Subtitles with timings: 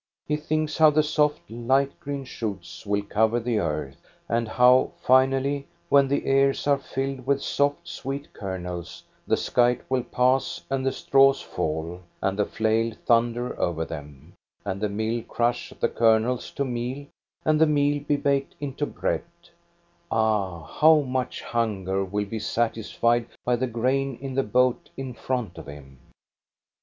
[0.25, 5.67] He thinks how the soft, light green shoots will cover the earth, and how, finally,
[5.89, 10.91] when the ears are filled with soft, sweet kernels, the scythe will pass, and the
[10.91, 14.33] straws fall, and the flail thunder over them,
[14.65, 17.05] and the mill crush the kernels to meal,
[17.45, 19.21] and the meal be baked into bread,—
[20.09, 25.59] ah, how much hunger will be satisfied by the grain in the boat in front
[25.59, 25.99] of him